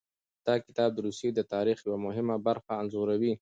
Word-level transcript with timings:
دا 0.47 0.55
کتاب 0.65 0.89
د 0.93 0.99
روسیې 1.07 1.29
د 1.35 1.39
تاریخ 1.53 1.77
یوه 1.87 1.97
مهمه 2.05 2.35
برخه 2.47 2.71
انځوروي. 2.81 3.29